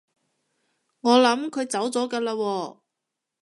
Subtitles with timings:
[1.01, 2.77] 我諗佢走咗㗎喇喎